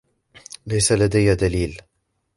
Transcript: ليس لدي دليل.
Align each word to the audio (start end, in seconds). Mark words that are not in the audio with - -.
ليس 0.67 0.91
لدي 0.93 1.35
دليل. 1.35 1.81